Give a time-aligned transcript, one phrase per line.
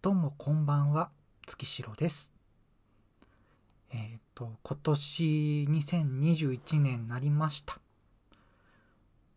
[0.00, 1.10] どうもこんばんは、
[1.44, 2.30] 月城です。
[3.92, 7.80] えっ、と、今年2021年になりました。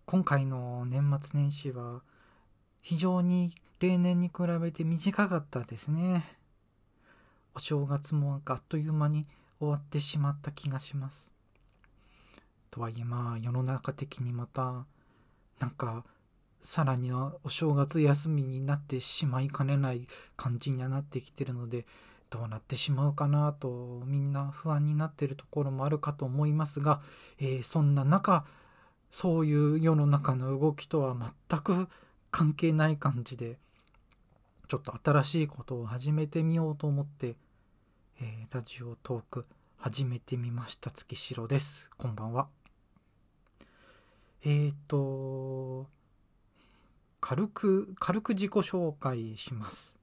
[0.05, 2.03] 今回の年末年始は
[2.79, 6.37] 非常に例年に比べて短かったですね。
[7.55, 9.25] お正月もなんかあっという間に
[9.59, 11.33] 終わってしまった気がします。
[12.69, 14.85] とはいえまあ世の中的にまた
[15.59, 16.05] なんか
[16.61, 21.85] さらにはお正月休みになってしまいかねない感じにはなってきてるので
[22.29, 27.01] どうなってしまうかなとみんな不安になってるところもあるかと思いますが、
[27.39, 28.45] えーそんな中
[29.09, 31.15] そういう世の中の動きとは
[31.49, 31.89] 全く
[32.31, 33.57] 関係ない感じで
[34.69, 37.35] ちょっと新しいことを始めてみようと思って、
[38.21, 39.45] えーラジオトーク
[39.77, 41.89] 始めてみました月城です。
[41.97, 42.47] こんばんは。
[44.45, 46.00] えーと
[47.21, 49.95] 軽く軽く自己紹介します。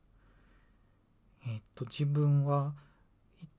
[1.47, 2.73] えーと自分は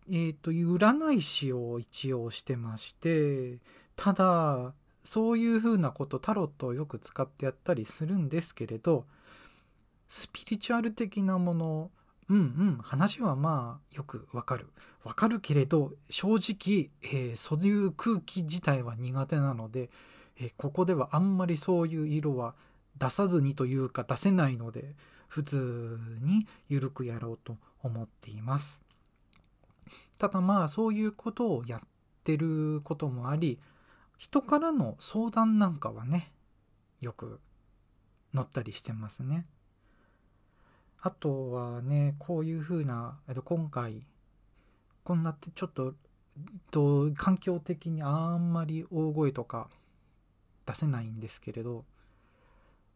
[0.10, 3.60] いえーと占い師を一応してまして
[3.96, 9.06] ただそういうふうなことタロットをよく使ってやったりするんですけれど
[10.08, 11.92] スピリチュアル的なもの
[12.30, 14.68] うんうん話はまあよくわかる。
[15.04, 19.90] わかるけれど正直、えーそういう空気自体は苦手なので、
[20.40, 22.54] えーここではあんまりそういう色は
[23.00, 24.95] 出さずにというか出せないので
[25.28, 28.81] 普通にゆるくやろうと思っています。
[30.17, 31.81] ただまあそういうことをやっ
[32.23, 33.59] てることもあり
[34.17, 36.31] 人からの相談なんかはね
[37.00, 37.39] よく
[38.33, 39.45] 乗ったりしてますね。
[41.02, 44.05] あとはねこういうふうなえっと今回
[45.03, 45.95] こんなってちょっと
[46.72, 49.70] と環境的にあんまり大声とか
[50.66, 51.86] 出せないんですけれど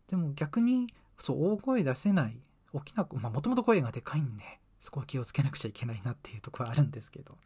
[0.09, 0.87] でも逆に
[1.17, 2.37] そう大声出せない
[2.73, 4.43] 大きなまあもともと声がでかいんで
[4.79, 7.37] そこは気をつけなくちゃいけないなっていうところはあるんですけど。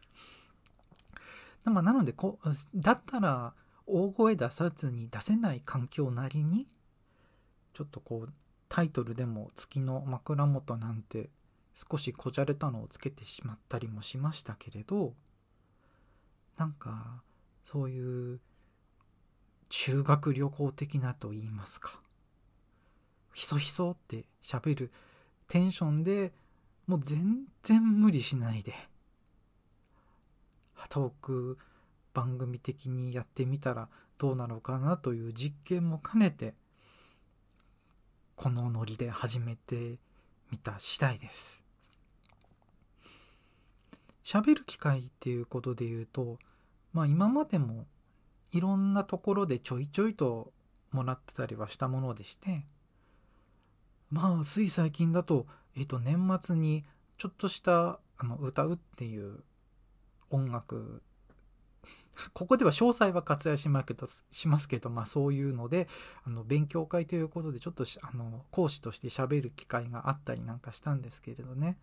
[1.64, 3.52] まあなのでこうだったら
[3.86, 6.66] 大声出さずに出せない環境なりに
[7.74, 8.32] ちょっとこう
[8.68, 11.30] タイトルでも月の枕元なんて
[11.74, 15.14] 少しこじゃれたのをつけてしまったりもしましたけれど
[16.56, 17.22] なんか
[17.64, 18.40] そういう
[19.70, 22.00] 修学旅行的なと言いますか。
[23.38, 24.90] ひそひそって喋る
[25.46, 26.32] テンションで
[26.88, 28.74] もう全然無理しないで。
[30.88, 31.58] トーク
[32.14, 36.54] 番組的にやってみたらどうなのかなという実験も兼ねて
[38.34, 39.98] このノリで始めて
[40.50, 41.62] みた次第です。
[44.24, 46.38] 喋る機会っていうことで言うと
[46.92, 47.86] まあ今までも
[48.50, 50.52] いろんなところでちょいちょいと
[50.90, 52.64] もらってたりはしたものでして
[54.10, 55.46] まあつい最近だと,、
[55.76, 56.84] えっと年末に
[57.18, 59.40] ちょっとしたあの歌うっていう
[60.30, 61.02] 音楽
[62.32, 65.88] ここでは詳細は割愛しますけどしますけど、まあ、そういうので
[66.24, 71.78] あの勉強会ということでちょっとあの講師として喋る機会があったりなんかしたんですけれどね。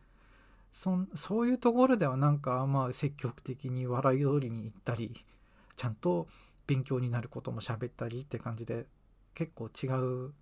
[0.71, 5.23] そそういうところではなんかまあ積極的に笑い通りに行ったり
[5.77, 6.27] ちゃんと
[6.67, 8.85] 勉強になることも喋ったりって感じで
[9.33, 10.33] 結構違う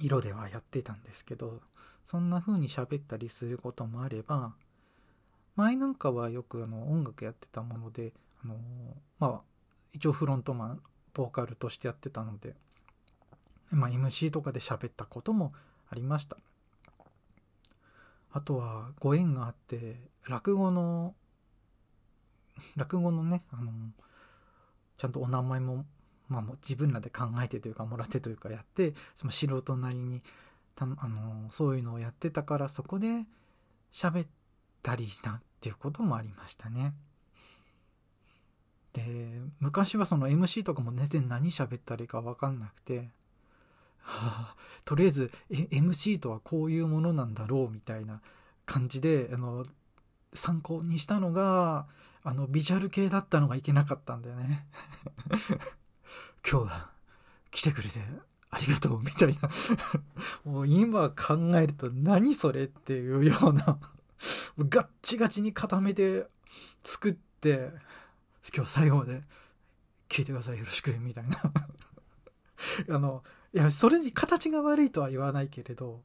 [0.00, 1.60] 色ではやってたんですけど
[2.04, 4.52] そんな風に喋ったりすることもあれば
[5.56, 8.12] 前なんかはよくあの音楽やってたもので
[8.44, 8.54] あの
[9.18, 9.40] まあ
[9.92, 10.80] 一応フロントマン
[11.14, 12.54] ボーカルとしてやってたので、
[13.70, 15.52] まあ、MC とかで喋ったことも
[15.90, 16.36] ありました。
[18.30, 19.96] あとはご縁があって
[20.28, 21.14] 落語の
[22.76, 23.72] 落語のねあの
[24.96, 25.84] ちゃんとお名前も,、
[26.28, 30.22] まあ、もう自分らで考えてというかもらってというかやってその素人なりに
[30.74, 33.24] たあのそういうのをやってたからそこで
[33.92, 34.26] 喋っ
[34.82, 36.94] たりしたっていうこともありましたね。
[38.92, 43.10] で昔はその MC とかも全然何喋ったらいいか分かんなくて、
[44.00, 48.20] はあ、とりあえずえ MC とはこういうものなんだろうみたいな
[48.64, 49.64] 感じであの
[50.32, 51.86] 参考にしたのが
[52.22, 54.66] あのビジュアル系だったのがいけなかったんだよね。
[56.48, 56.90] 今日は
[57.50, 58.00] 来てくれて
[58.50, 59.50] ありがとうみたいな。
[60.50, 63.78] もう今考えると何それっていうような。
[64.58, 66.26] ガッチガチに固めて
[66.82, 67.70] 作って
[68.54, 69.22] 今日最後まで
[70.08, 71.40] 聞いてくださいよろしくみたいな。
[72.90, 76.02] あのいやそれに形が悪いとは言わないけれど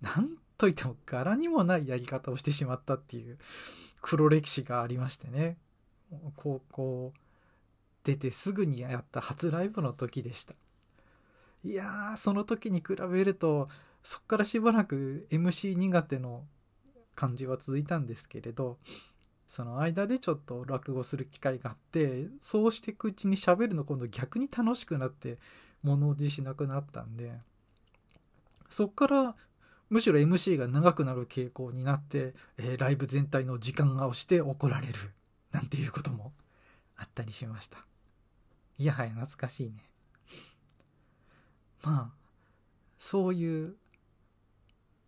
[0.00, 3.38] なんといっても柄にもないやり方をしてしまったっていう
[4.00, 5.58] 黒歴史がありましてね。
[6.36, 7.12] 高校
[8.08, 10.54] 出てすぐにやった初ライブの時でした。
[11.62, 13.68] いやーその時に比べると
[14.02, 16.44] そっからしばらく MC 苦手の
[17.14, 18.78] 感じは続いたんですけれど
[19.46, 25.36] その間でちょっと落語する機会があってそうしていくうちに喋るの今度逆に楽しくなって
[25.82, 27.32] 物おじしなくなったんで
[28.70, 29.36] そっから
[29.90, 34.94] むしろ MC が長くなる傾向になって、えー、ライブ全体の時間が押して怒られる
[35.50, 36.32] なんていうことも
[36.96, 37.88] あったりしました。
[38.78, 39.76] いやはや懐かしいね
[41.82, 42.18] まあ
[42.98, 43.76] そういう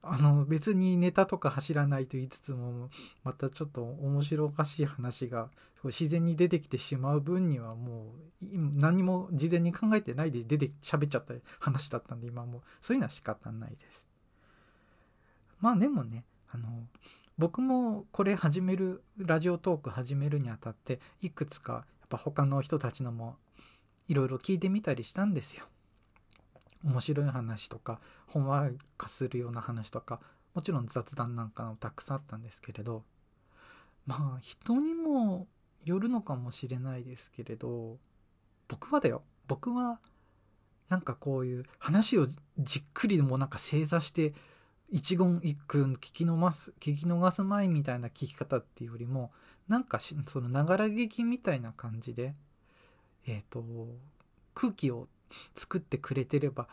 [0.03, 2.89] あの別にネタとか走らないと言いつつも
[3.23, 5.51] またちょっと面白おかしい話が
[5.85, 8.13] 自然に出てきてしまう分にはも
[8.43, 14.09] う何も事前に考えてないで出て喋っちゃった話だったんで今もうそういうのは仕方ないです。
[15.61, 16.69] まあでもねあの
[17.37, 23.37] 僕もこれ始めるラジオトーク始めるにあたっていくつかぱ他の人たちのも
[24.09, 25.65] いろいろ聞いてみたりしたんですよ。
[26.85, 30.21] 面白い話とかほんわかするような話とか
[30.55, 33.05] もちろん雑談なんかもたくさんあったんですけれど
[34.07, 35.47] まあ人にも
[35.85, 37.99] よるのかもしれないですけれど
[38.69, 40.01] 僕はだよ僕は
[40.89, 42.27] なんかこういう話を
[42.59, 44.33] じっくりもなんか正座して
[44.91, 49.31] 一言一句聞き逃す聞き逃す前みたいな聞き方っていうよりも
[49.71, 52.35] なんかそのながら劇みたいな感じで
[53.25, 53.65] えっ、ー、と
[54.53, 55.07] 空気を
[55.55, 56.67] 作ってくれてれば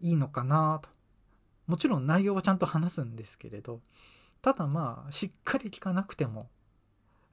[0.00, 0.88] いいのかなと。
[1.66, 3.80] もちろん内容はちゃんと話すんですけれど
[4.40, 6.48] ただまあしっかり聞かなくても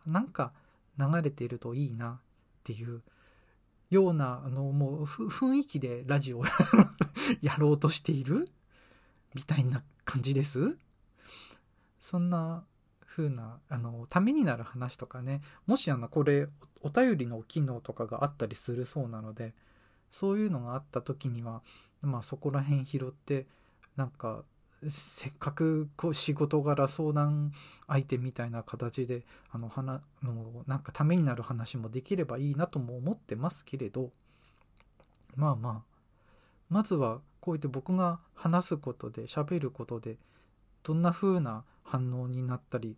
[0.06, 0.52] なんか
[0.98, 2.20] 流れてるといいなっ
[2.64, 3.04] ていう
[3.90, 6.46] ようなあのもう雰囲気でラジオを
[7.42, 8.50] やろうとしている
[9.34, 10.76] みたいな感じです。
[12.02, 12.66] そんな
[13.16, 15.42] 風なあのためになる話とかね。
[15.68, 16.48] もしあのこれ
[16.82, 19.54] お便りの機能とかがあったりするそうなので
[20.10, 21.62] そういうのがあった時には
[22.02, 23.46] まあそこら辺拾って
[23.96, 24.44] なんか
[24.90, 27.54] せっかくこう仕事柄相談
[27.88, 34.12] 相手みたいな形であの話のなんかためになる話もできればいいなとも思ってますけれど
[35.36, 35.94] まあまあ
[36.70, 40.18] まずはこうやって僕が話すことで喋ることで
[40.84, 42.98] どんな風な反応になったり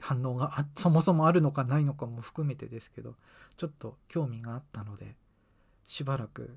[0.00, 3.14] 反応がそもそもあるのかないのかも含めてですけど
[3.56, 5.16] ちょっと興味があったので
[5.86, 6.56] しばらく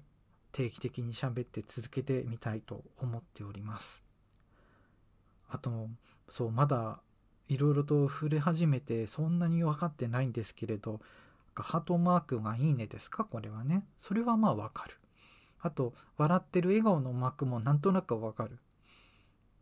[0.51, 4.03] 定期的に喋って続けてみたいと思っております。
[5.49, 5.89] あと
[6.29, 6.99] そうまだ
[7.47, 11.01] いろいろと触れ始めてそんなに分かってないんですけれど
[11.55, 13.25] ハートマークがいいねですか？
[13.25, 13.83] これはね。
[13.99, 14.95] それはまあわかる。
[15.59, 18.57] あと笑ってる笑顔のマークもなんとなくわかる。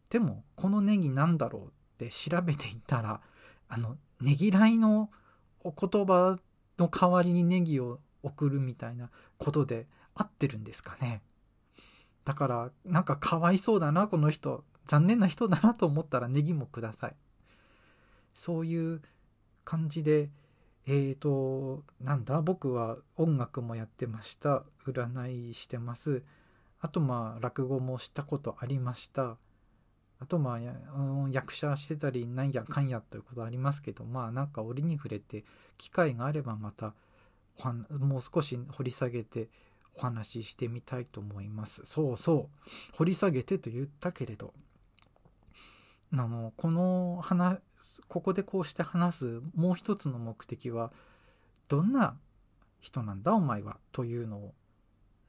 [0.10, 3.22] でもこのネギなんだろうって調べていたら
[3.70, 5.10] あのねぎらいの
[5.62, 6.38] お言葉
[6.78, 11.22] の代わりにネギを送るみたいなことで合ってるんですかね？
[12.26, 14.64] だからなんかかわいそうだなこの人。
[14.86, 17.16] 残念な人だなと思ったらネギもください。
[18.34, 19.02] そういう
[19.64, 20.30] 感じで
[20.88, 22.42] えーとなんだ？
[22.42, 24.64] 僕は音楽もやってました。
[24.88, 26.24] 占いしてます。
[26.82, 29.38] あとまあ落語もしたことありました。
[30.20, 30.60] あとまあ
[31.32, 35.46] 役者してたりなんやかんやということありますけどまあなんか折に触れて
[35.78, 36.94] 機会があればまた
[37.90, 39.50] もう少し掘り下げて
[39.96, 41.82] お話ししてみたいと思います。
[41.86, 42.50] そうそ
[42.94, 42.96] う。
[42.96, 44.54] 掘り下げてと言ったけれど、
[46.14, 47.60] あの、この話、
[48.08, 50.92] ここでこうして話すもう一つの目的は、
[51.68, 52.16] どんな
[52.80, 54.54] 人なんだお前はというのを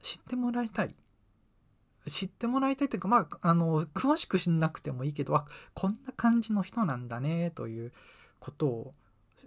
[0.01, 0.95] 知ってもらいたい。
[2.07, 7.93] 知ってもらいたいというか、まあ、あの、詳しく知んなくてもいいけど、あ、こんな感じの人なんだね、という
[8.39, 8.91] ことを、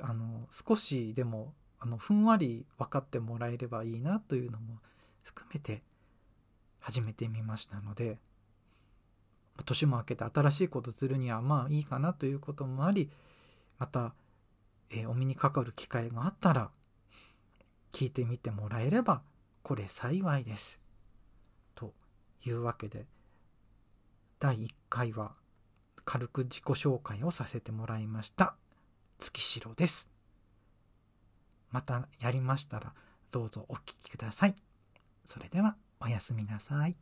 [0.01, 1.53] あの、少しでも
[1.85, 4.79] あのふんわり分かってもらえればいいなというのも
[5.23, 5.83] 含めて
[6.81, 8.17] 始めてみましたので
[9.67, 13.11] 年も明けて新しいことするにはまあいいかなということもあり
[13.79, 14.15] また、
[14.91, 16.71] えー、お目にかかる機会があったら
[17.93, 19.21] 聞いてみてもらえれば
[19.63, 20.81] これ幸いです。
[21.75, 21.93] と
[22.45, 23.07] いうわけで
[24.39, 25.33] 第1回は
[26.05, 28.57] 軽く自己紹介をさせてもらいました
[29.19, 30.09] 月城です。
[31.71, 32.93] またやりましたら
[33.31, 34.55] どうぞお聴きください。
[35.25, 36.97] それではおやすみなさい。